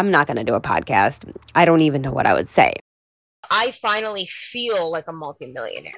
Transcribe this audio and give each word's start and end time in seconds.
I'm 0.00 0.10
not 0.10 0.26
going 0.26 0.38
to 0.38 0.44
do 0.44 0.54
a 0.54 0.62
podcast. 0.62 1.30
I 1.54 1.66
don't 1.66 1.82
even 1.82 2.00
know 2.00 2.10
what 2.10 2.26
I 2.26 2.32
would 2.32 2.48
say. 2.48 2.72
I 3.50 3.70
finally 3.72 4.24
feel 4.24 4.90
like 4.90 5.04
a 5.08 5.12
multimillionaire. 5.12 5.92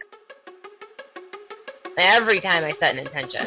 Every 1.97 2.41
time 2.41 2.65
I 2.65 2.73
set 2.73 2.95
an 2.95 2.99
intention, 2.99 3.47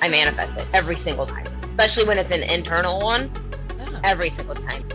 I 0.00 0.08
manifest 0.08 0.58
it 0.58 0.68
every 0.72 0.96
single 0.96 1.26
time, 1.26 1.48
especially 1.64 2.04
when 2.04 2.16
it's 2.16 2.30
an 2.30 2.44
internal 2.44 3.00
one. 3.00 3.28
Yeah. 3.76 4.02
Every 4.04 4.30
single 4.30 4.54
time. 4.54 4.86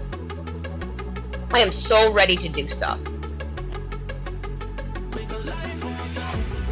I 1.52 1.60
am 1.60 1.74
so 1.74 2.14
ready 2.14 2.38
to 2.38 2.48
do 2.48 2.70
stuff. 2.70 3.02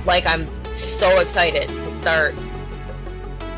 Like, 0.06 0.26
I'm 0.26 0.46
so 0.64 1.20
excited 1.20 1.68
to 1.68 1.96
start 1.96 2.34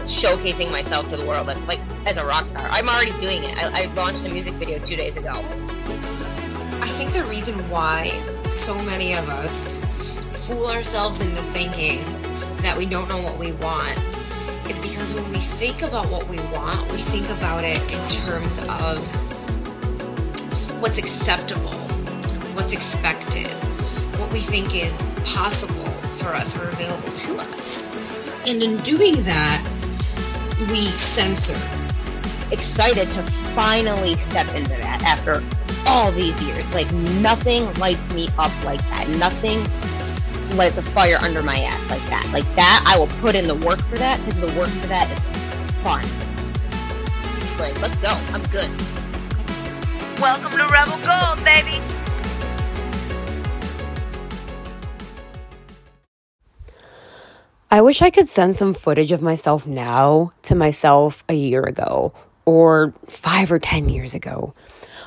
showcasing 0.03 0.71
myself 0.71 1.09
to 1.09 1.17
the 1.17 1.25
world 1.25 1.49
as 1.49 1.61
like 1.67 1.79
as 2.05 2.17
a 2.17 2.25
rock 2.25 2.45
star. 2.45 2.67
I'm 2.71 2.89
already 2.89 3.11
doing 3.19 3.43
it. 3.43 3.57
I, 3.57 3.83
I 3.83 3.93
launched 3.93 4.25
a 4.25 4.29
music 4.29 4.53
video 4.55 4.79
two 4.79 4.95
days 4.95 5.17
ago. 5.17 5.33
I 5.33 6.87
think 6.87 7.13
the 7.13 7.23
reason 7.23 7.55
why 7.69 8.07
so 8.49 8.75
many 8.83 9.13
of 9.13 9.29
us 9.29 9.79
fool 10.47 10.67
ourselves 10.67 11.21
into 11.21 11.37
thinking 11.37 12.03
that 12.63 12.75
we 12.77 12.85
don't 12.85 13.07
know 13.07 13.21
what 13.21 13.39
we 13.39 13.51
want 13.53 13.97
is 14.69 14.79
because 14.79 15.13
when 15.13 15.27
we 15.29 15.37
think 15.37 15.81
about 15.81 16.05
what 16.07 16.27
we 16.27 16.37
want, 16.53 16.89
we 16.91 16.97
think 16.97 17.29
about 17.37 17.63
it 17.63 17.79
in 17.91 18.09
terms 18.09 18.59
of 18.81 18.97
what's 20.81 20.97
acceptable, 20.97 21.77
what's 22.55 22.73
expected, 22.73 23.51
what 24.19 24.31
we 24.31 24.39
think 24.39 24.73
is 24.75 25.11
possible 25.35 25.91
for 26.17 26.29
us 26.29 26.57
or 26.57 26.67
available 26.69 27.09
to 27.09 27.35
us. 27.49 27.89
And 28.47 28.61
in 28.63 28.77
doing 28.77 29.15
that, 29.23 29.80
we 30.69 30.75
censor. 30.77 31.59
Excited 32.51 33.09
to 33.11 33.23
finally 33.53 34.15
step 34.15 34.47
into 34.55 34.69
that 34.69 35.01
after 35.03 35.43
all 35.87 36.11
these 36.11 36.41
years. 36.43 36.71
Like 36.73 36.91
nothing 37.21 37.73
lights 37.75 38.13
me 38.13 38.27
up 38.37 38.51
like 38.63 38.81
that. 38.89 39.07
Nothing 39.17 39.63
lights 40.57 40.77
a 40.77 40.81
fire 40.81 41.17
under 41.21 41.41
my 41.41 41.59
ass 41.59 41.89
like 41.89 42.05
that. 42.09 42.29
Like 42.33 42.45
that, 42.55 42.83
I 42.87 42.97
will 42.99 43.07
put 43.21 43.35
in 43.35 43.47
the 43.47 43.55
work 43.55 43.81
for 43.83 43.97
that 43.97 44.19
because 44.19 44.39
the 44.39 44.59
work 44.59 44.69
for 44.69 44.87
that 44.87 45.09
is 45.11 45.25
fun. 45.81 46.03
It's 47.41 47.59
like, 47.59 47.79
let's 47.81 47.95
go. 47.97 48.11
I'm 48.33 48.43
good. 48.49 48.69
Welcome 50.19 50.51
to 50.51 50.67
Rebel 50.67 50.97
Gold, 51.05 51.43
baby. 51.43 51.81
I 57.73 57.79
wish 57.79 58.01
I 58.01 58.09
could 58.09 58.27
send 58.27 58.57
some 58.57 58.73
footage 58.73 59.13
of 59.13 59.21
myself 59.21 59.65
now 59.65 60.33
to 60.41 60.55
myself 60.55 61.23
a 61.29 61.33
year 61.33 61.63
ago 61.63 62.11
or 62.43 62.93
five 63.07 63.49
or 63.49 63.59
10 63.59 63.87
years 63.87 64.13
ago. 64.13 64.53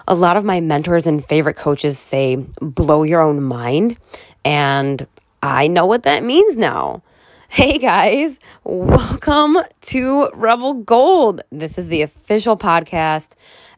A 0.09 0.15
lot 0.15 0.39
of 0.39 0.47
my 0.47 0.61
mentors 0.61 1.07
and 1.07 1.23
favorite 1.23 1.57
coaches 1.57 1.99
say, 1.99 2.37
blow 2.63 3.03
your 3.03 3.21
own 3.21 3.43
mind. 3.43 3.99
And 4.47 5.07
I 5.43 5.67
know 5.67 5.85
what 5.85 6.05
that 6.05 6.25
means 6.25 6.57
now. 6.57 7.03
Hey 7.51 7.77
guys, 7.77 8.41
welcome 8.65 9.59
to 9.83 10.31
Rebel 10.33 10.73
Gold. 10.73 11.43
This 11.53 11.77
is 11.77 11.89
the 11.89 12.01
official 12.01 12.57
podcast, 12.57 13.35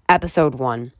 episode 0.09 0.55
one. 0.55 0.93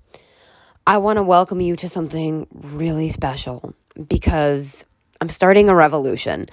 I 0.89 0.99
want 0.99 1.19
to 1.19 1.23
welcome 1.23 1.61
you 1.61 1.77
to 1.77 1.89
something 1.89 2.49
really 2.53 3.11
special 3.11 3.75
because 4.09 4.85
I'm 5.21 5.29
starting 5.29 5.69
a 5.69 5.75
revolution. 5.77 6.49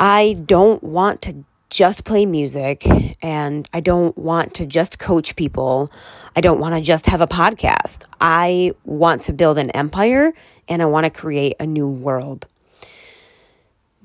I 0.00 0.34
don't 0.46 0.82
want 0.82 1.22
to 1.22 1.44
just 1.70 2.04
play 2.04 2.24
music 2.24 2.86
and 3.22 3.68
I 3.72 3.80
don't 3.80 4.16
want 4.16 4.54
to 4.54 4.66
just 4.66 4.98
coach 4.98 5.36
people. 5.36 5.92
I 6.36 6.40
don't 6.40 6.60
want 6.60 6.74
to 6.76 6.80
just 6.80 7.06
have 7.06 7.20
a 7.20 7.26
podcast. 7.26 8.06
I 8.20 8.72
want 8.84 9.22
to 9.22 9.32
build 9.32 9.58
an 9.58 9.70
empire 9.70 10.32
and 10.68 10.82
I 10.82 10.86
want 10.86 11.04
to 11.04 11.10
create 11.10 11.56
a 11.60 11.66
new 11.66 11.88
world. 11.88 12.46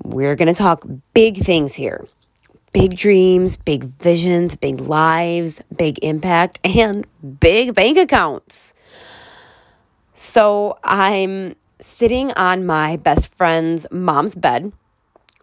We're 0.02 0.34
going 0.34 0.52
to 0.52 0.54
talk 0.54 0.84
big 1.14 1.38
things 1.38 1.74
here 1.74 2.06
big 2.72 2.96
dreams, 2.96 3.56
big 3.56 3.84
visions, 3.84 4.56
big 4.56 4.80
lives, 4.80 5.62
big 5.76 5.96
impact, 6.02 6.58
and 6.64 7.06
big 7.38 7.72
bank 7.72 7.96
accounts. 7.96 8.74
So 10.12 10.76
I'm 10.82 11.54
sitting 11.78 12.32
on 12.32 12.66
my 12.66 12.96
best 12.96 13.32
friend's 13.32 13.86
mom's 13.92 14.34
bed 14.34 14.72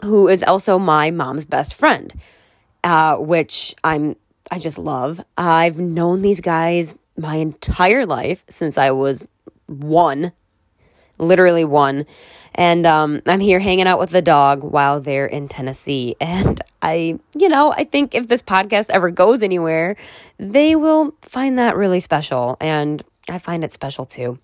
who 0.04 0.28
is 0.28 0.44
also 0.44 0.80
my 0.80 1.12
mom's 1.12 1.46
best 1.46 1.74
friend, 1.74 2.14
uh, 2.84 3.18
which 3.18 3.76
I'm 3.84 4.16
I 4.52 4.60
just 4.60 4.78
love. 4.78 5.22
I've 5.38 5.80
known 5.80 6.22
these 6.22 6.42
guys 6.42 6.94
my 7.18 7.36
entire 7.36 8.06
life 8.06 8.44
since 8.50 8.78
I 8.78 8.92
was 8.92 9.26
one, 9.68 10.34
literally 11.18 11.64
one, 11.64 12.06
and 12.54 12.86
um, 12.86 13.22
I'm 13.26 13.40
here 13.40 13.60
hanging 13.60 13.88
out 13.88 13.98
with 13.98 14.10
the 14.10 14.22
dog 14.22 14.62
while 14.62 15.00
they're 15.00 15.26
in 15.26 15.48
Tennessee. 15.48 16.16
And 16.22 16.62
I, 16.82 17.20
you 17.38 17.48
know, 17.48 17.72
I 17.72 17.84
think 17.84 18.16
if 18.16 18.28
this 18.28 18.42
podcast 18.42 18.90
ever 18.90 19.12
goes 19.12 19.44
anywhere, 19.44 19.96
they 20.38 20.76
will 20.76 21.14
find 21.22 21.60
that 21.60 21.78
really 21.78 22.00
special, 22.00 22.58
and 22.60 23.02
I 23.30 23.38
find 23.38 23.64
it 23.64 23.72
special 23.72 24.06
too. 24.06 24.40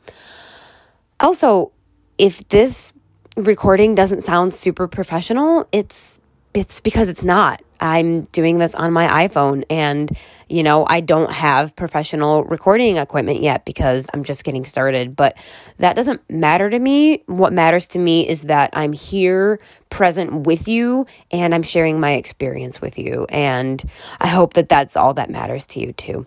Also, 1.19 1.71
if 2.17 2.47
this 2.47 2.93
recording 3.37 3.95
doesn't 3.95 4.21
sound 4.21 4.53
super 4.53 4.87
professional, 4.87 5.67
it's 5.71 6.19
it's 6.53 6.79
because 6.79 7.07
it's 7.07 7.23
not. 7.23 7.61
I'm 7.79 8.23
doing 8.31 8.57
this 8.57 8.73
on 8.73 8.91
my 8.91 9.27
iPhone 9.27 9.63
and 9.69 10.17
you 10.49 10.63
know, 10.63 10.87
I 10.87 11.01
don't 11.01 11.29
have 11.29 11.75
professional 11.75 12.43
recording 12.45 12.97
equipment 12.97 13.41
yet 13.41 13.65
because 13.65 14.07
I'm 14.13 14.23
just 14.23 14.43
getting 14.43 14.65
started, 14.65 15.15
but 15.15 15.37
that 15.77 15.95
doesn't 15.95 16.27
matter 16.31 16.69
to 16.69 16.79
me. 16.79 17.21
What 17.27 17.53
matters 17.53 17.87
to 17.89 17.99
me 17.99 18.27
is 18.27 18.43
that 18.43 18.71
I'm 18.73 18.93
here 18.93 19.59
present 19.89 20.47
with 20.47 20.67
you 20.67 21.05
and 21.29 21.53
I'm 21.53 21.63
sharing 21.63 21.99
my 21.99 22.13
experience 22.13 22.81
with 22.81 22.97
you 22.97 23.27
and 23.29 23.83
I 24.19 24.27
hope 24.27 24.53
that 24.53 24.69
that's 24.69 24.97
all 24.97 25.13
that 25.15 25.29
matters 25.29 25.67
to 25.67 25.79
you 25.79 25.93
too. 25.93 26.25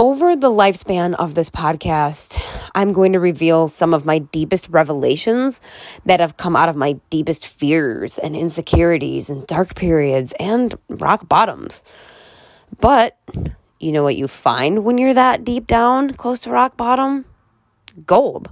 Over 0.00 0.34
the 0.34 0.48
lifespan 0.48 1.12
of 1.16 1.34
this 1.34 1.50
podcast, 1.50 2.42
I'm 2.74 2.94
going 2.94 3.12
to 3.12 3.20
reveal 3.20 3.68
some 3.68 3.92
of 3.92 4.06
my 4.06 4.20
deepest 4.20 4.66
revelations 4.70 5.60
that 6.06 6.20
have 6.20 6.38
come 6.38 6.56
out 6.56 6.70
of 6.70 6.74
my 6.74 6.94
deepest 7.10 7.46
fears 7.46 8.16
and 8.16 8.34
insecurities 8.34 9.28
and 9.28 9.46
dark 9.46 9.74
periods 9.74 10.32
and 10.40 10.74
rock 10.88 11.28
bottoms. 11.28 11.84
But 12.80 13.18
you 13.78 13.92
know 13.92 14.02
what 14.02 14.16
you 14.16 14.26
find 14.26 14.84
when 14.84 14.96
you're 14.96 15.12
that 15.12 15.44
deep 15.44 15.66
down, 15.66 16.14
close 16.14 16.40
to 16.40 16.50
rock 16.50 16.78
bottom? 16.78 17.26
Gold. 18.06 18.50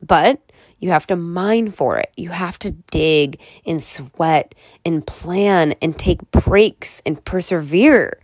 But 0.00 0.40
you 0.78 0.90
have 0.90 1.08
to 1.08 1.16
mine 1.16 1.72
for 1.72 1.98
it. 1.98 2.12
You 2.16 2.30
have 2.30 2.56
to 2.60 2.70
dig 2.70 3.40
and 3.66 3.82
sweat 3.82 4.54
and 4.84 5.04
plan 5.04 5.74
and 5.82 5.98
take 5.98 6.30
breaks 6.30 7.02
and 7.04 7.24
persevere 7.24 8.21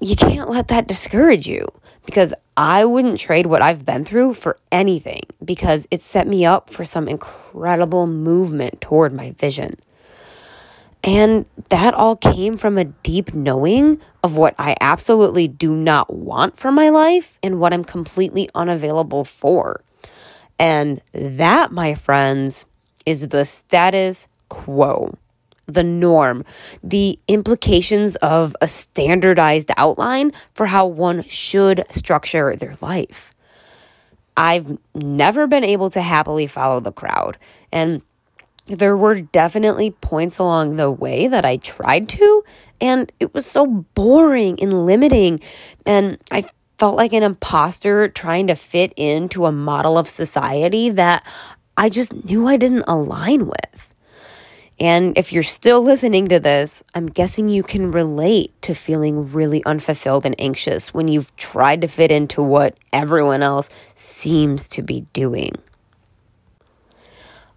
you 0.00 0.16
can't 0.16 0.50
let 0.50 0.68
that 0.68 0.86
discourage 0.86 1.46
you 1.46 1.66
because 2.04 2.34
I 2.56 2.84
wouldn't 2.84 3.18
trade 3.18 3.46
what 3.46 3.62
I've 3.62 3.84
been 3.84 4.04
through 4.04 4.34
for 4.34 4.58
anything 4.70 5.22
because 5.44 5.86
it 5.90 6.00
set 6.00 6.26
me 6.26 6.44
up 6.44 6.70
for 6.70 6.84
some 6.84 7.08
incredible 7.08 8.06
movement 8.06 8.80
toward 8.80 9.12
my 9.12 9.32
vision. 9.32 9.76
And 11.04 11.46
that 11.70 11.94
all 11.94 12.16
came 12.16 12.56
from 12.56 12.78
a 12.78 12.84
deep 12.84 13.34
knowing 13.34 14.00
of 14.22 14.36
what 14.36 14.54
I 14.58 14.76
absolutely 14.80 15.48
do 15.48 15.74
not 15.74 16.12
want 16.12 16.56
for 16.56 16.70
my 16.70 16.90
life 16.90 17.38
and 17.42 17.58
what 17.58 17.72
I'm 17.72 17.82
completely 17.82 18.48
unavailable 18.54 19.24
for. 19.24 19.82
And 20.60 21.00
that, 21.12 21.72
my 21.72 21.94
friends, 21.94 22.66
is 23.04 23.28
the 23.28 23.44
status 23.44 24.28
quo 24.48 25.12
the 25.66 25.82
norm, 25.82 26.44
the 26.82 27.18
implications 27.28 28.16
of 28.16 28.54
a 28.60 28.66
standardized 28.66 29.70
outline 29.76 30.32
for 30.54 30.66
how 30.66 30.86
one 30.86 31.22
should 31.24 31.84
structure 31.90 32.54
their 32.56 32.74
life. 32.80 33.34
I've 34.36 34.78
never 34.94 35.46
been 35.46 35.64
able 35.64 35.90
to 35.90 36.00
happily 36.00 36.46
follow 36.46 36.80
the 36.80 36.92
crowd, 36.92 37.38
and 37.70 38.02
there 38.66 38.96
were 38.96 39.20
definitely 39.20 39.90
points 39.90 40.38
along 40.38 40.76
the 40.76 40.90
way 40.90 41.26
that 41.26 41.44
I 41.44 41.56
tried 41.58 42.08
to, 42.10 42.44
and 42.80 43.12
it 43.20 43.34
was 43.34 43.44
so 43.44 43.66
boring 43.66 44.58
and 44.60 44.86
limiting, 44.86 45.40
and 45.84 46.18
I 46.30 46.44
felt 46.78 46.96
like 46.96 47.12
an 47.12 47.22
imposter 47.22 48.08
trying 48.08 48.46
to 48.48 48.54
fit 48.54 48.92
into 48.96 49.46
a 49.46 49.52
model 49.52 49.98
of 49.98 50.08
society 50.08 50.90
that 50.90 51.24
I 51.76 51.88
just 51.88 52.24
knew 52.24 52.48
I 52.48 52.56
didn't 52.56 52.84
align 52.88 53.46
with. 53.46 53.91
And 54.82 55.16
if 55.16 55.32
you're 55.32 55.44
still 55.44 55.80
listening 55.80 56.26
to 56.26 56.40
this, 56.40 56.82
I'm 56.92 57.06
guessing 57.06 57.48
you 57.48 57.62
can 57.62 57.92
relate 57.92 58.50
to 58.62 58.74
feeling 58.74 59.30
really 59.30 59.64
unfulfilled 59.64 60.26
and 60.26 60.34
anxious 60.40 60.92
when 60.92 61.06
you've 61.06 61.34
tried 61.36 61.82
to 61.82 61.86
fit 61.86 62.10
into 62.10 62.42
what 62.42 62.76
everyone 62.92 63.44
else 63.44 63.70
seems 63.94 64.66
to 64.66 64.82
be 64.82 65.02
doing. 65.12 65.52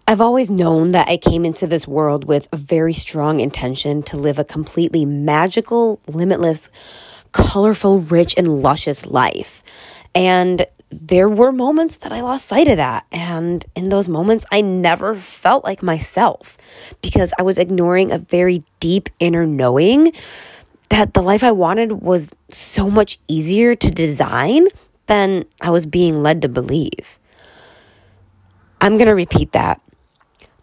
I've 0.07 0.21
always 0.21 0.51
known 0.51 0.89
that 0.89 1.09
I 1.09 1.17
came 1.17 1.45
into 1.45 1.65
this 1.65 1.87
world 1.87 2.25
with 2.25 2.47
a 2.53 2.57
very 2.57 2.93
strong 2.93 3.39
intention 3.39 4.03
to 4.03 4.17
live 4.17 4.37
a 4.37 4.43
completely 4.43 5.03
magical, 5.03 5.99
limitless, 6.07 6.69
colorful, 7.31 8.01
rich, 8.01 8.35
and 8.37 8.61
luscious 8.61 9.03
life. 9.07 9.63
And 10.13 10.67
there 10.89 11.27
were 11.27 11.51
moments 11.51 11.97
that 11.97 12.11
I 12.11 12.21
lost 12.21 12.45
sight 12.45 12.67
of 12.67 12.77
that. 12.77 13.05
And 13.11 13.65
in 13.75 13.89
those 13.89 14.07
moments, 14.07 14.45
I 14.51 14.61
never 14.61 15.15
felt 15.15 15.63
like 15.63 15.83
myself 15.83 16.57
because 17.01 17.33
I 17.37 17.43
was 17.43 17.57
ignoring 17.57 18.11
a 18.11 18.17
very 18.17 18.63
deep 18.79 19.09
inner 19.19 19.45
knowing 19.45 20.13
that 20.89 21.13
the 21.13 21.21
life 21.21 21.43
I 21.43 21.51
wanted 21.51 21.91
was 22.03 22.31
so 22.49 22.89
much 22.89 23.17
easier 23.27 23.75
to 23.75 23.91
design 23.91 24.67
than 25.07 25.45
I 25.61 25.69
was 25.69 25.85
being 25.85 26.21
led 26.21 26.41
to 26.43 26.49
believe. 26.49 27.19
I'm 28.81 28.97
going 28.97 29.07
to 29.07 29.15
repeat 29.15 29.51
that. 29.53 29.81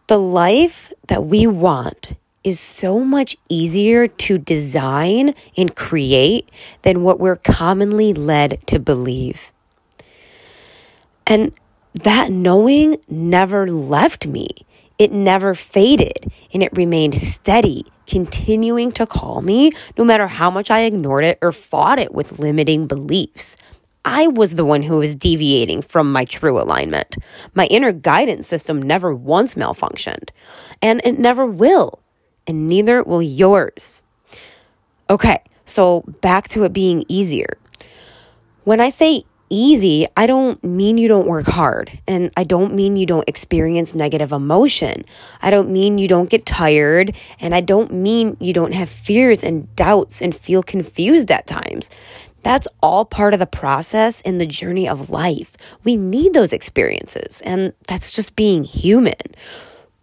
The 0.07 0.19
life 0.19 0.93
that 1.09 1.25
we 1.25 1.47
want 1.47 2.15
is 2.45 2.59
so 2.59 3.01
much 3.01 3.37
easier 3.49 4.07
to 4.07 4.39
design 4.39 5.35
and 5.57 5.75
create 5.75 6.51
than 6.83 7.03
what 7.03 7.21
we're 7.21 7.37
commonly 7.37 8.13
led 8.13 8.65
to 8.67 8.79
believe. 8.79 9.52
And 11.27 11.53
that 11.95 12.31
knowing 12.31 12.97
never 13.09 13.67
left 13.67 14.27
me. 14.27 14.49
It 14.99 15.13
never 15.13 15.55
faded 15.55 16.33
and 16.53 16.63
it 16.63 16.77
remained 16.77 17.19
steady, 17.19 17.85
continuing 18.07 18.93
to 18.93 19.07
call 19.07 19.43
me 19.43 19.73
no 19.99 20.05
matter 20.05 20.27
how 20.27 20.51
much 20.51 20.71
I 20.71 20.81
ignored 20.81 21.25
it 21.25 21.39
or 21.43 21.53
fought 21.53 21.99
it 21.99 22.15
with 22.15 22.39
limiting 22.39 22.87
beliefs. 22.87 23.57
I 24.05 24.27
was 24.27 24.55
the 24.55 24.65
one 24.65 24.83
who 24.83 24.99
was 24.99 25.15
deviating 25.15 25.83
from 25.83 26.13
my 26.13 26.25
true 26.25 26.61
alignment. 26.61 27.17
My 27.55 27.67
inner 27.67 27.93
guidance 27.93 28.47
system 28.47 28.83
never 28.83 29.15
once 29.15 29.55
malfunctioned, 29.55 30.31
and 30.81 31.01
it 31.05 31.19
never 31.19 31.47
will, 31.47 32.03
and 32.47 32.67
neither 32.67 33.05
will 33.05 33.23
yours. 33.23 34.03
Okay, 35.09 35.41
so 35.67 36.03
back 36.21 36.49
to 36.49 36.65
it 36.65 36.73
being 36.73 37.05
easier. 37.07 37.59
When 38.65 38.81
I 38.81 38.91
say 38.91 39.25
easy, 39.53 40.07
I 40.17 40.27
don't 40.27 40.63
mean 40.65 40.99
you 40.99 41.07
don't 41.07 41.29
work 41.29 41.47
hard. 41.47 41.97
And 42.09 42.33
I 42.37 42.45
don't 42.45 42.75
mean 42.75 42.97
you 42.97 43.07
don't 43.07 43.29
experience 43.29 43.95
negative 43.95 44.33
emotion. 44.33 45.05
I 45.41 45.51
don't 45.51 45.71
mean 45.71 45.99
you 45.99 46.09
don't 46.09 46.31
get 46.31 46.47
tired. 46.47 47.15
And 47.39 47.55
I 47.55 47.61
don't 47.61 47.93
mean 47.93 48.37
you 48.41 48.53
don't 48.53 48.73
have 48.73 48.89
fears 48.89 49.45
and 49.45 49.75
doubts 49.77 50.23
and 50.23 50.35
feel 50.35 50.63
confused 50.63 51.31
at 51.31 51.47
times. 51.47 51.91
That's 52.43 52.67
all 52.83 53.05
part 53.05 53.35
of 53.35 53.39
the 53.39 53.47
process 53.47 54.21
in 54.23 54.39
the 54.39 54.47
journey 54.47 54.89
of 54.89 55.11
life. 55.11 55.57
We 55.85 55.97
need 55.97 56.33
those 56.33 56.53
experiences, 56.53 57.41
and 57.43 57.73
that's 57.87 58.13
just 58.13 58.35
being 58.35 58.65
human. 58.65 59.15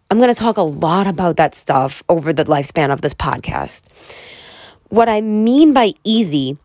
I'm 0.10 0.20
going 0.20 0.34
to 0.34 0.40
talk 0.40 0.56
a 0.56 0.62
lot 0.62 1.06
about 1.06 1.36
that 1.36 1.54
stuff 1.54 2.02
over 2.08 2.32
the 2.32 2.46
lifespan 2.46 2.92
of 2.92 3.02
this 3.02 3.14
podcast. 3.14 3.88
What 4.88 5.10
I 5.10 5.20
mean 5.20 5.74
by 5.74 5.92
easy 6.06 6.58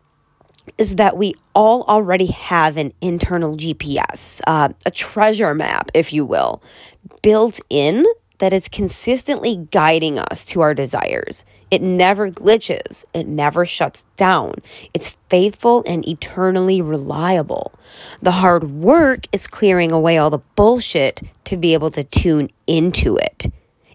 is 0.77 0.95
that 0.95 1.17
we 1.17 1.33
all 1.53 1.83
already 1.83 2.27
have 2.27 2.77
an 2.77 2.93
internal 3.01 3.55
GPS, 3.55 4.41
uh, 4.47 4.69
a 4.85 4.91
treasure 4.91 5.53
map, 5.53 5.91
if 5.93 6.13
you 6.13 6.25
will, 6.25 6.61
built 7.21 7.59
in 7.69 8.05
that 8.39 8.53
is 8.53 8.67
consistently 8.67 9.67
guiding 9.71 10.19
us 10.19 10.45
to 10.45 10.61
our 10.61 10.73
desires. 10.73 11.45
It 11.71 11.81
never 11.81 12.29
glitches, 12.29 13.05
it 13.13 13.27
never 13.27 13.65
shuts 13.65 14.05
down. 14.17 14.55
It's 14.93 15.15
faithful 15.29 15.83
and 15.87 16.07
eternally 16.07 16.81
reliable. 16.81 17.73
The 18.21 18.31
hard 18.31 18.65
work 18.65 19.25
is 19.31 19.47
clearing 19.47 19.91
away 19.91 20.17
all 20.17 20.29
the 20.29 20.39
bullshit 20.55 21.21
to 21.45 21.57
be 21.57 21.73
able 21.73 21.91
to 21.91 22.03
tune 22.03 22.49
into 22.67 23.17
it. 23.17 23.47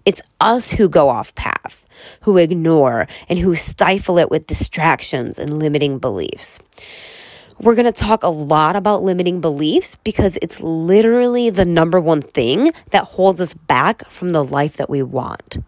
It's 0.05 0.23
us 0.41 0.71
who 0.71 0.89
go 0.89 1.09
off 1.09 1.35
path, 1.35 1.80
who 2.23 2.37
ignore, 2.37 3.07
and 3.29 3.39
who 3.39 3.55
stifle 3.55 4.19
it 4.19 4.31
with 4.31 4.47
distractions 4.47 5.39
and 5.39 5.59
limiting 5.59 5.99
beliefs. 5.99 6.61
We're 7.61 7.75
going 7.75 7.93
to 7.93 7.93
talk 7.93 8.23
a 8.23 8.29
lot 8.29 8.75
about 8.75 9.03
limiting 9.03 9.43
beliefs 9.43 9.97
because 9.97 10.39
it's 10.41 10.61
literally 10.61 11.51
the 11.51 11.67
number 11.67 12.01
one 12.01 12.23
thing 12.23 12.73
that 12.91 13.05
holds 13.05 13.41
us 13.41 13.53
back 13.53 14.09
from 14.11 14.31
the 14.31 14.43
life 14.43 14.79
that 14.79 14.89
we 14.89 15.03
want. 15.03 15.59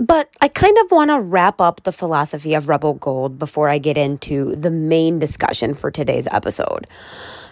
But 0.00 0.30
I 0.40 0.48
kind 0.48 0.78
of 0.78 0.92
want 0.92 1.10
to 1.10 1.20
wrap 1.20 1.60
up 1.60 1.82
the 1.82 1.92
philosophy 1.92 2.54
of 2.54 2.68
Rebel 2.68 2.94
Gold 2.94 3.38
before 3.38 3.68
I 3.68 3.78
get 3.78 3.98
into 3.98 4.54
the 4.54 4.70
main 4.70 5.18
discussion 5.18 5.74
for 5.74 5.90
today's 5.90 6.28
episode. 6.30 6.86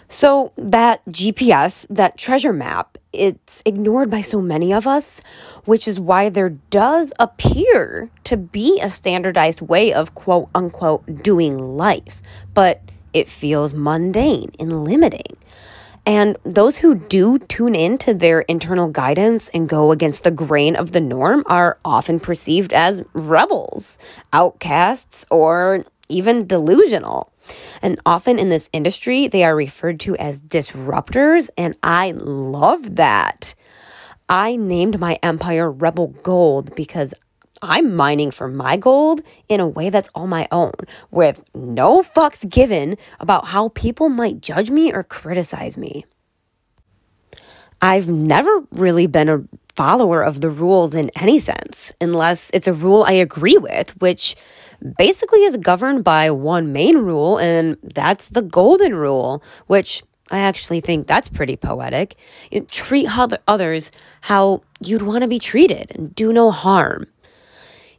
So, 0.09 0.53
that 0.55 1.05
GPS, 1.05 1.85
that 1.89 2.17
treasure 2.17 2.53
map, 2.53 2.97
it's 3.11 3.61
ignored 3.65 4.09
by 4.09 4.21
so 4.21 4.41
many 4.41 4.73
of 4.73 4.87
us, 4.87 5.21
which 5.65 5.87
is 5.87 5.99
why 5.99 6.29
there 6.29 6.49
does 6.69 7.11
appear 7.19 8.09
to 8.23 8.37
be 8.37 8.79
a 8.81 8.89
standardized 8.89 9.61
way 9.61 9.91
of 9.91 10.15
quote 10.15 10.49
unquote 10.55 11.23
doing 11.23 11.57
life, 11.57 12.21
but 12.53 12.81
it 13.11 13.27
feels 13.27 13.73
mundane 13.73 14.49
and 14.59 14.85
limiting. 14.85 15.35
And 16.05 16.37
those 16.45 16.77
who 16.77 16.95
do 16.95 17.37
tune 17.37 17.75
in 17.75 17.97
to 17.97 18.13
their 18.13 18.39
internal 18.41 18.87
guidance 18.87 19.49
and 19.49 19.67
go 19.67 19.91
against 19.91 20.23
the 20.23 20.31
grain 20.31 20.77
of 20.77 20.93
the 20.93 21.01
norm 21.01 21.43
are 21.47 21.77
often 21.83 22.21
perceived 22.21 22.71
as 22.71 23.01
rebels, 23.11 23.99
outcasts, 24.31 25.25
or 25.29 25.83
even 26.09 26.47
delusional. 26.47 27.31
And 27.81 27.99
often 28.05 28.39
in 28.39 28.49
this 28.49 28.69
industry, 28.73 29.27
they 29.27 29.43
are 29.43 29.55
referred 29.55 29.99
to 30.01 30.15
as 30.17 30.41
disruptors, 30.41 31.49
and 31.57 31.75
I 31.83 32.11
love 32.11 32.95
that. 32.95 33.55
I 34.29 34.55
named 34.55 34.99
my 34.99 35.17
empire 35.23 35.71
Rebel 35.71 36.07
Gold 36.07 36.75
because 36.75 37.13
I'm 37.61 37.95
mining 37.95 38.31
for 38.31 38.47
my 38.47 38.77
gold 38.77 39.21
in 39.49 39.59
a 39.59 39.67
way 39.67 39.89
that's 39.89 40.09
all 40.13 40.27
my 40.27 40.47
own, 40.51 40.73
with 41.11 41.43
no 41.55 42.01
fucks 42.03 42.47
given 42.47 42.97
about 43.19 43.45
how 43.45 43.69
people 43.69 44.09
might 44.09 44.41
judge 44.41 44.69
me 44.69 44.93
or 44.93 45.03
criticize 45.03 45.77
me. 45.77 46.05
I've 47.81 48.09
never 48.09 48.63
really 48.71 49.07
been 49.07 49.29
a 49.29 49.43
follower 49.77 50.23
of 50.23 50.41
the 50.41 50.49
rules 50.49 50.95
in 50.95 51.11
any 51.15 51.37
sense, 51.37 51.93
unless 52.01 52.49
it's 52.49 52.67
a 52.67 52.73
rule 52.73 53.03
I 53.07 53.11
agree 53.11 53.59
with, 53.59 53.91
which 54.01 54.35
basically 54.97 55.43
is 55.43 55.55
governed 55.57 56.03
by 56.03 56.31
one 56.31 56.73
main 56.73 56.97
rule, 56.97 57.37
and 57.37 57.77
that's 57.83 58.29
the 58.29 58.41
golden 58.41 58.95
rule, 58.95 59.43
which 59.67 60.01
I 60.31 60.39
actually 60.39 60.81
think 60.81 61.05
that's 61.05 61.29
pretty 61.29 61.55
poetic. 61.55 62.15
You 62.51 62.61
treat 62.61 63.07
others 63.47 63.91
how 64.21 64.63
you'd 64.81 65.03
want 65.03 65.21
to 65.21 65.27
be 65.27 65.39
treated 65.39 65.91
and 65.95 66.13
do 66.15 66.33
no 66.33 66.49
harm. 66.49 67.05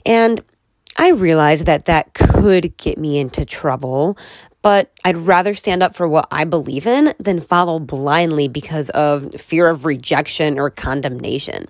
And 0.05 0.43
I 1.01 1.11
realize 1.11 1.65
that 1.65 1.85
that 1.85 2.13
could 2.13 2.77
get 2.77 2.99
me 2.99 3.19
into 3.19 3.45
trouble, 3.45 4.19
but 4.63 4.91
I'd 5.05 5.17
rather 5.17 5.55
stand 5.55 5.83
up 5.83 5.95
for 5.95 6.09
what 6.09 6.27
I 6.33 6.43
believe 6.45 6.89
in 6.89 7.15
than 7.21 7.41
follow 7.41 7.79
blindly 7.79 8.49
because 8.49 8.91
of 8.91 9.33
fear 9.35 9.69
of 9.69 9.85
rejection 9.85 10.59
or 10.59 10.71
condemnation. 10.71 11.69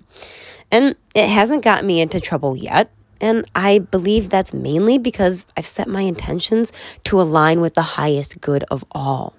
And 0.71 0.95
it 1.13 1.27
hasn't 1.27 1.63
gotten 1.63 1.85
me 1.85 2.01
into 2.01 2.19
trouble 2.19 2.57
yet, 2.57 2.91
and 3.21 3.45
I 3.53 3.79
believe 3.79 4.31
that's 4.31 4.53
mainly 4.53 4.97
because 4.97 5.45
I've 5.55 5.67
set 5.67 5.87
my 5.87 6.01
intentions 6.01 6.73
to 7.03 7.21
align 7.21 7.61
with 7.61 7.75
the 7.75 7.83
highest 7.83 8.41
good 8.41 8.63
of 8.71 8.83
all. 8.91 9.35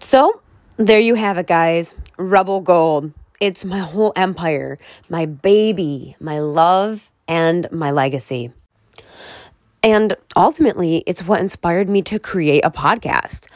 So, 0.00 0.40
there 0.76 1.00
you 1.00 1.16
have 1.16 1.36
it, 1.36 1.46
guys. 1.46 1.94
Rebel 2.16 2.60
Gold. 2.60 3.12
It's 3.40 3.64
my 3.64 3.80
whole 3.80 4.12
empire, 4.16 4.78
my 5.08 5.26
baby, 5.26 6.16
my 6.18 6.40
love, 6.40 7.10
and 7.28 7.70
my 7.70 7.92
legacy. 7.92 8.50
And 9.82 10.16
ultimately, 10.34 11.04
it's 11.06 11.24
what 11.24 11.40
inspired 11.40 11.88
me 11.88 12.02
to 12.02 12.18
create 12.18 12.64
a 12.64 12.70
podcast. 12.70 13.46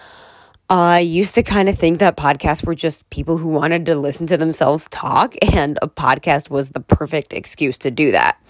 I 0.70 1.00
used 1.00 1.34
to 1.34 1.42
kind 1.42 1.68
of 1.68 1.76
think 1.76 1.98
that 1.98 2.16
podcasts 2.16 2.64
were 2.64 2.74
just 2.74 3.08
people 3.10 3.36
who 3.36 3.48
wanted 3.48 3.84
to 3.86 3.94
listen 3.94 4.26
to 4.28 4.36
themselves 4.36 4.88
talk, 4.88 5.34
and 5.42 5.78
a 5.82 5.88
podcast 5.88 6.48
was 6.48 6.70
the 6.70 6.80
perfect 6.80 7.34
excuse 7.34 7.76
to 7.78 7.90
do 7.90 8.12
that. 8.12 8.40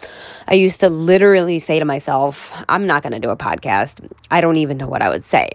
I 0.47 0.55
used 0.55 0.81
to 0.81 0.89
literally 0.89 1.59
say 1.59 1.79
to 1.79 1.85
myself, 1.85 2.53
I'm 2.69 2.87
not 2.87 3.03
going 3.03 3.15
to 3.15 3.19
do 3.19 3.31
a 3.31 3.37
podcast. 3.37 4.09
I 4.31 4.41
don't 4.41 4.59
even 4.59 4.77
know 4.77 4.87
what 4.87 5.03
I 5.03 5.09
would 5.09 5.25
say. 5.25 5.51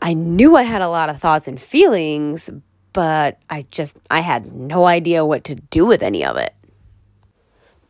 I 0.00 0.14
knew 0.14 0.56
I 0.56 0.62
had 0.64 0.82
a 0.82 0.88
lot 0.88 1.08
of 1.08 1.20
thoughts 1.20 1.46
and 1.46 1.60
feelings, 1.60 2.50
but 2.92 3.38
I 3.48 3.62
just, 3.70 3.98
I 4.10 4.20
had 4.20 4.52
no 4.52 4.86
idea 4.86 5.24
what 5.24 5.44
to 5.44 5.54
do 5.54 5.86
with 5.86 6.02
any 6.02 6.24
of 6.24 6.36
it. 6.36 6.52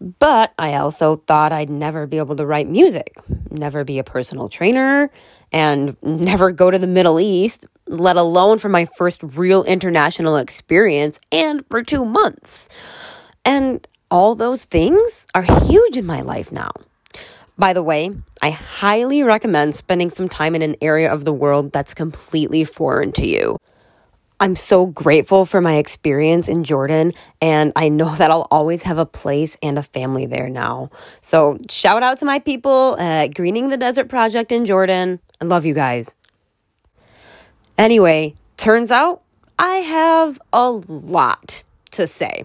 But 0.03 0.53
I 0.59 0.75
also 0.75 1.17
thought 1.17 1.53
I'd 1.53 1.71
never 1.71 2.09
be 2.09 2.19
able 2.19 2.35
to 2.35 2.45
write 2.45 2.69
music, 2.69 3.17
never 3.53 3.85
be 3.85 4.01
a 4.01 4.05
personal 4.05 4.49
trainer, 4.49 5.11
and 5.53 5.97
never 6.03 6.51
go 6.51 6.73
to 6.73 6.79
the 6.79 6.89
Middle 6.89 7.21
East, 7.21 7.67
let 7.87 8.17
alone 8.17 8.59
for 8.59 8.69
my 8.69 8.85
first 8.97 9.23
real 9.23 9.63
international 9.63 10.37
experience 10.37 11.21
and 11.31 11.65
for 11.71 11.85
two 11.85 12.05
months. 12.05 12.69
And 13.45 13.87
all 14.11 14.35
those 14.35 14.65
things 14.65 15.29
are 15.37 15.43
huge 15.43 15.97
in 15.97 16.05
my 16.05 16.23
life 16.23 16.51
now. 16.51 16.73
By 17.57 17.73
the 17.73 17.83
way, 17.83 18.11
I 18.43 18.51
highly 18.51 19.23
recommend 19.23 19.77
spending 19.77 20.11
some 20.11 20.29
time 20.29 20.57
in 20.57 20.63
an 20.63 20.75
area 20.81 21.13
of 21.13 21.25
the 21.25 21.33
world 21.33 21.71
that's 21.71 21.95
completely 21.95 22.65
foreign 22.65 23.13
to 23.13 23.27
you. 23.27 23.57
I'm 24.43 24.57
so 24.57 24.87
grateful 24.87 25.47
for 25.47 25.61
my 25.61 25.77
experience 25.77 26.49
in 26.49 26.65
Jordan, 26.65 27.13
and 27.41 27.73
I 27.77 27.89
know 27.89 28.13
that 28.17 28.33
I'll 28.33 28.49
always 28.51 28.83
have 28.83 28.99
a 28.99 29.07
place 29.07 29.57
and 29.63 29.79
a 29.79 29.85
family 29.85 30.27
there 30.27 30.49
now. 30.49 30.91
So, 31.21 31.59
shout 31.71 32.03
out 32.03 32.19
to 32.19 32.25
my 32.25 32.41
people 32.41 32.99
at 32.99 33.37
Greening 33.37 33.69
the 33.69 33.77
Desert 33.77 34.09
Project 34.09 34.51
in 34.51 34.65
Jordan. 34.65 35.21
I 35.41 35.45
love 35.45 35.65
you 35.65 35.75
guys. 35.75 36.17
Anyway, 37.79 38.35
turns 38.57 38.91
out 38.91 39.23
I 39.61 39.77
have 39.77 40.41
a 40.53 40.71
lot 40.71 41.63
to 41.93 42.09
say. 42.09 42.45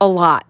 A 0.00 0.08
lot. 0.08 0.44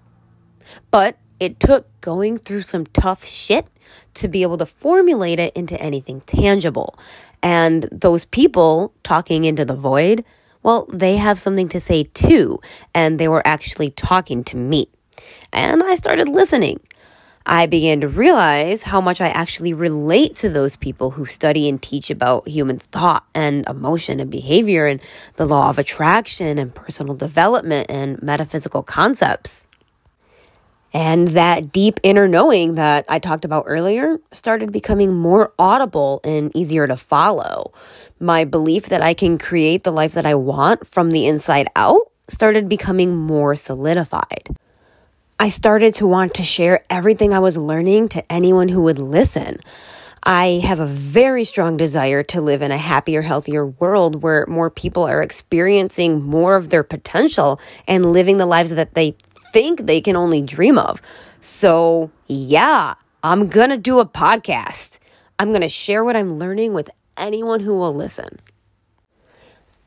But 0.90 1.18
it 1.40 1.60
took 1.60 1.88
going 2.00 2.38
through 2.38 2.62
some 2.62 2.86
tough 2.86 3.22
shit 3.22 3.66
to 4.14 4.28
be 4.28 4.40
able 4.40 4.56
to 4.56 4.66
formulate 4.66 5.40
it 5.40 5.54
into 5.54 5.78
anything 5.78 6.22
tangible. 6.22 6.98
And 7.42 7.82
those 7.92 8.24
people 8.24 8.94
talking 9.02 9.44
into 9.44 9.66
the 9.66 9.76
void 9.76 10.24
well, 10.62 10.86
they 10.92 11.16
have 11.16 11.38
something 11.38 11.68
to 11.70 11.80
say 11.80 12.04
too, 12.04 12.60
and 12.94 13.18
they 13.18 13.28
were 13.28 13.46
actually 13.46 13.90
talking 13.90 14.44
to 14.44 14.56
me. 14.56 14.88
And 15.52 15.82
I 15.82 15.94
started 15.94 16.28
listening. 16.28 16.80
I 17.46 17.66
began 17.66 18.02
to 18.02 18.08
realize 18.08 18.82
how 18.82 19.00
much 19.00 19.20
I 19.20 19.28
actually 19.28 19.72
relate 19.72 20.34
to 20.36 20.50
those 20.50 20.76
people 20.76 21.10
who 21.10 21.24
study 21.24 21.68
and 21.68 21.80
teach 21.80 22.10
about 22.10 22.46
human 22.46 22.78
thought 22.78 23.24
and 23.34 23.66
emotion 23.66 24.20
and 24.20 24.30
behavior 24.30 24.86
and 24.86 25.00
the 25.36 25.46
law 25.46 25.70
of 25.70 25.78
attraction 25.78 26.58
and 26.58 26.74
personal 26.74 27.14
development 27.14 27.86
and 27.90 28.22
metaphysical 28.22 28.82
concepts. 28.82 29.66
And 30.92 31.28
that 31.28 31.70
deep 31.72 32.00
inner 32.02 32.26
knowing 32.26 32.74
that 32.74 33.04
I 33.08 33.18
talked 33.18 33.44
about 33.44 33.64
earlier 33.66 34.18
started 34.32 34.72
becoming 34.72 35.14
more 35.14 35.52
audible 35.58 36.20
and 36.24 36.54
easier 36.54 36.86
to 36.86 36.96
follow. 36.96 37.72
My 38.18 38.44
belief 38.44 38.88
that 38.88 39.02
I 39.02 39.14
can 39.14 39.38
create 39.38 39.84
the 39.84 39.92
life 39.92 40.14
that 40.14 40.26
I 40.26 40.34
want 40.34 40.86
from 40.86 41.10
the 41.10 41.26
inside 41.26 41.68
out 41.76 42.10
started 42.28 42.68
becoming 42.68 43.16
more 43.16 43.54
solidified. 43.54 44.48
I 45.38 45.48
started 45.48 45.94
to 45.96 46.06
want 46.06 46.34
to 46.34 46.42
share 46.42 46.82
everything 46.90 47.32
I 47.32 47.38
was 47.38 47.56
learning 47.56 48.10
to 48.10 48.32
anyone 48.32 48.68
who 48.68 48.82
would 48.82 48.98
listen. 48.98 49.58
I 50.22 50.60
have 50.64 50.80
a 50.80 50.86
very 50.86 51.44
strong 51.44 51.78
desire 51.78 52.22
to 52.24 52.42
live 52.42 52.60
in 52.60 52.72
a 52.72 52.76
happier, 52.76 53.22
healthier 53.22 53.64
world 53.66 54.22
where 54.22 54.44
more 54.46 54.68
people 54.68 55.04
are 55.04 55.22
experiencing 55.22 56.22
more 56.22 56.56
of 56.56 56.68
their 56.68 56.82
potential 56.82 57.58
and 57.88 58.12
living 58.12 58.36
the 58.36 58.44
lives 58.44 58.70
that 58.70 58.92
they 58.92 59.16
think 59.52 59.86
they 59.86 60.00
can 60.00 60.16
only 60.16 60.42
dream 60.42 60.78
of. 60.78 61.00
So, 61.40 62.10
yeah, 62.26 62.94
I'm 63.22 63.48
going 63.48 63.70
to 63.70 63.76
do 63.76 63.98
a 63.98 64.06
podcast. 64.06 64.98
I'm 65.38 65.50
going 65.50 65.62
to 65.62 65.68
share 65.68 66.04
what 66.04 66.16
I'm 66.16 66.38
learning 66.38 66.74
with 66.74 66.90
anyone 67.16 67.60
who 67.60 67.76
will 67.76 67.94
listen. 67.94 68.40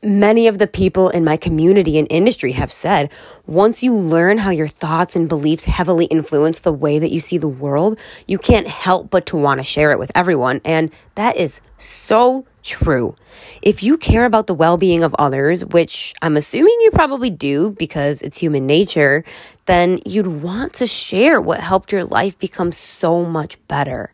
Many 0.02 0.48
of 0.48 0.58
the 0.58 0.66
people 0.66 1.08
in 1.08 1.24
my 1.24 1.38
community 1.38 1.98
and 1.98 2.06
industry 2.10 2.52
have 2.52 2.70
said 2.70 3.10
once 3.46 3.82
you 3.82 3.96
learn 3.96 4.36
how 4.36 4.50
your 4.50 4.68
thoughts 4.68 5.16
and 5.16 5.28
beliefs 5.28 5.64
heavily 5.64 6.04
influence 6.06 6.60
the 6.60 6.72
way 6.72 6.98
that 6.98 7.10
you 7.10 7.20
see 7.20 7.38
the 7.38 7.48
world, 7.48 7.98
you 8.26 8.36
can't 8.36 8.68
help 8.68 9.08
but 9.08 9.24
to 9.26 9.36
want 9.38 9.60
to 9.60 9.64
share 9.64 9.92
it 9.92 9.98
with 9.98 10.12
everyone. 10.14 10.60
And 10.62 10.90
that 11.14 11.36
is 11.36 11.62
so 11.78 12.44
true. 12.64 13.14
If 13.62 13.82
you 13.82 13.96
care 13.96 14.24
about 14.24 14.46
the 14.46 14.54
well 14.54 14.76
being 14.76 15.04
of 15.04 15.14
others, 15.18 15.64
which 15.64 16.14
I'm 16.22 16.36
assuming 16.36 16.76
you 16.80 16.90
probably 16.90 17.30
do 17.30 17.70
because 17.70 18.22
it's 18.22 18.36
human 18.36 18.66
nature, 18.66 19.24
then 19.66 20.00
you'd 20.04 20.26
want 20.26 20.74
to 20.74 20.86
share 20.86 21.40
what 21.40 21.60
helped 21.60 21.92
your 21.92 22.04
life 22.04 22.38
become 22.38 22.72
so 22.72 23.24
much 23.24 23.56
better. 23.68 24.12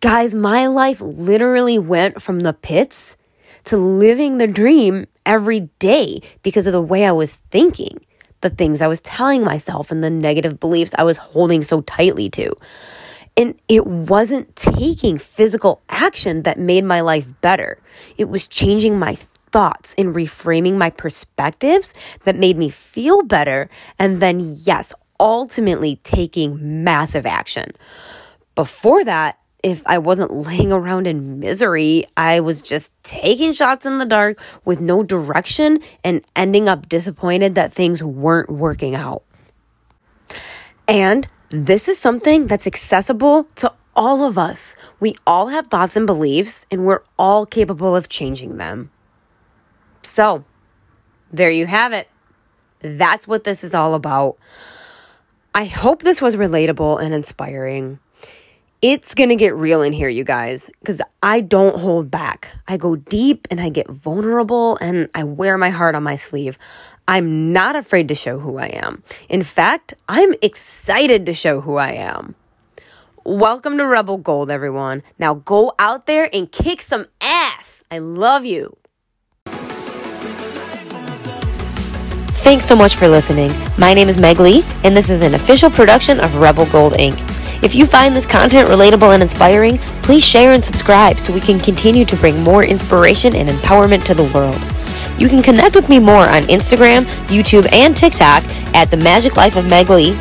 Guys, 0.00 0.34
my 0.34 0.66
life 0.66 1.00
literally 1.00 1.78
went 1.78 2.20
from 2.20 2.40
the 2.40 2.52
pits 2.52 3.16
to 3.64 3.76
living 3.76 4.38
the 4.38 4.48
dream 4.48 5.06
every 5.24 5.60
day 5.78 6.20
because 6.42 6.66
of 6.66 6.72
the 6.72 6.82
way 6.82 7.04
I 7.04 7.12
was 7.12 7.34
thinking, 7.34 8.00
the 8.40 8.50
things 8.50 8.82
I 8.82 8.88
was 8.88 9.00
telling 9.00 9.44
myself, 9.44 9.90
and 9.90 10.02
the 10.02 10.10
negative 10.10 10.58
beliefs 10.58 10.94
I 10.98 11.04
was 11.04 11.18
holding 11.18 11.62
so 11.62 11.82
tightly 11.82 12.28
to. 12.30 12.52
And 13.36 13.58
it 13.68 13.86
wasn't 13.86 14.54
taking 14.56 15.18
physical 15.18 15.80
action 15.88 16.42
that 16.42 16.58
made 16.58 16.84
my 16.84 17.00
life 17.00 17.28
better. 17.40 17.78
It 18.18 18.28
was 18.28 18.46
changing 18.46 18.98
my 18.98 19.14
thoughts 19.14 19.94
and 19.96 20.14
reframing 20.14 20.74
my 20.74 20.90
perspectives 20.90 21.94
that 22.24 22.36
made 22.36 22.56
me 22.56 22.68
feel 22.68 23.22
better. 23.22 23.70
And 23.98 24.20
then, 24.20 24.56
yes, 24.62 24.92
ultimately 25.20 25.96
taking 26.02 26.84
massive 26.84 27.26
action. 27.26 27.70
Before 28.54 29.04
that, 29.04 29.38
if 29.62 29.82
I 29.86 29.98
wasn't 29.98 30.32
laying 30.32 30.72
around 30.72 31.06
in 31.06 31.38
misery, 31.38 32.04
I 32.16 32.40
was 32.40 32.60
just 32.60 32.92
taking 33.04 33.52
shots 33.52 33.86
in 33.86 33.98
the 33.98 34.04
dark 34.04 34.40
with 34.64 34.80
no 34.80 35.04
direction 35.04 35.78
and 36.02 36.24
ending 36.34 36.68
up 36.68 36.88
disappointed 36.88 37.54
that 37.54 37.72
things 37.72 38.02
weren't 38.02 38.50
working 38.50 38.96
out. 38.96 39.22
And 40.88 41.28
this 41.52 41.86
is 41.86 41.98
something 41.98 42.46
that's 42.46 42.66
accessible 42.66 43.44
to 43.56 43.70
all 43.94 44.24
of 44.24 44.38
us. 44.38 44.74
We 45.00 45.16
all 45.26 45.48
have 45.48 45.66
thoughts 45.66 45.96
and 45.96 46.06
beliefs, 46.06 46.64
and 46.70 46.86
we're 46.86 47.02
all 47.18 47.44
capable 47.44 47.94
of 47.94 48.08
changing 48.08 48.56
them. 48.56 48.90
So, 50.02 50.44
there 51.30 51.50
you 51.50 51.66
have 51.66 51.92
it. 51.92 52.08
That's 52.80 53.28
what 53.28 53.44
this 53.44 53.62
is 53.62 53.74
all 53.74 53.92
about. 53.94 54.38
I 55.54 55.66
hope 55.66 56.00
this 56.02 56.22
was 56.22 56.36
relatable 56.36 57.02
and 57.02 57.12
inspiring. 57.12 57.98
It's 58.84 59.14
gonna 59.14 59.36
get 59.36 59.54
real 59.54 59.80
in 59.82 59.92
here, 59.92 60.08
you 60.08 60.24
guys, 60.24 60.68
because 60.80 61.00
I 61.22 61.40
don't 61.40 61.78
hold 61.78 62.10
back. 62.10 62.48
I 62.66 62.76
go 62.76 62.96
deep 62.96 63.46
and 63.48 63.60
I 63.60 63.68
get 63.68 63.86
vulnerable 63.86 64.76
and 64.80 65.08
I 65.14 65.22
wear 65.22 65.56
my 65.56 65.70
heart 65.70 65.94
on 65.94 66.02
my 66.02 66.16
sleeve. 66.16 66.58
I'm 67.06 67.52
not 67.52 67.76
afraid 67.76 68.08
to 68.08 68.16
show 68.16 68.38
who 68.38 68.58
I 68.58 68.66
am. 68.66 69.04
In 69.28 69.44
fact, 69.44 69.94
I'm 70.08 70.34
excited 70.42 71.26
to 71.26 71.32
show 71.32 71.60
who 71.60 71.76
I 71.76 71.92
am. 71.92 72.34
Welcome 73.22 73.78
to 73.78 73.86
Rebel 73.86 74.18
Gold, 74.18 74.50
everyone. 74.50 75.04
Now 75.16 75.34
go 75.34 75.74
out 75.78 76.06
there 76.06 76.28
and 76.34 76.50
kick 76.50 76.80
some 76.80 77.06
ass. 77.20 77.84
I 77.88 78.00
love 78.00 78.44
you. 78.44 78.76
Thanks 82.42 82.64
so 82.66 82.74
much 82.74 82.96
for 82.96 83.06
listening. 83.06 83.52
My 83.78 83.94
name 83.94 84.08
is 84.08 84.18
Meg 84.18 84.40
Lee, 84.40 84.64
and 84.82 84.96
this 84.96 85.08
is 85.08 85.22
an 85.22 85.34
official 85.34 85.70
production 85.70 86.18
of 86.18 86.34
Rebel 86.34 86.66
Gold 86.66 86.94
Inc. 86.94 87.31
If 87.62 87.76
you 87.76 87.86
find 87.86 88.14
this 88.14 88.26
content 88.26 88.68
relatable 88.68 89.14
and 89.14 89.22
inspiring, 89.22 89.78
please 90.02 90.24
share 90.24 90.52
and 90.52 90.64
subscribe 90.64 91.20
so 91.20 91.32
we 91.32 91.40
can 91.40 91.60
continue 91.60 92.04
to 92.04 92.16
bring 92.16 92.42
more 92.42 92.64
inspiration 92.64 93.36
and 93.36 93.48
empowerment 93.48 94.04
to 94.06 94.14
the 94.14 94.24
world. 94.34 94.60
You 95.20 95.28
can 95.28 95.42
connect 95.42 95.76
with 95.76 95.88
me 95.88 96.00
more 96.00 96.28
on 96.28 96.42
Instagram, 96.44 97.02
YouTube, 97.28 97.72
and 97.72 97.96
TikTok 97.96 98.42
at 98.74 98.90
The 98.90 98.96
Magic 98.96 99.36
Life 99.36 99.56
of 99.56 99.68
Meg 99.68 99.90
Lee, 99.90 100.18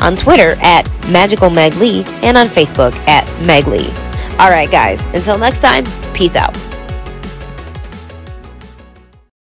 on 0.00 0.16
Twitter 0.16 0.56
at 0.62 0.88
Magical 1.10 1.50
Meg 1.50 1.74
Lee, 1.74 2.04
and 2.22 2.38
on 2.38 2.46
Facebook 2.46 2.94
at 3.06 3.26
Meg 3.44 3.66
Lee. 3.66 3.88
All 4.38 4.48
right, 4.48 4.70
guys, 4.70 5.04
until 5.14 5.36
next 5.36 5.58
time, 5.58 5.84
peace 6.14 6.36
out. 6.36 6.67